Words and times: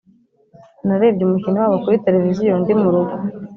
narebye 0.85 1.23
umukino 1.25 1.57
wabo 1.61 1.77
kuri 1.83 2.03
televiziyo 2.05 2.53
ndi 2.61 2.73
mu 2.81 2.87
rugo 2.93 3.15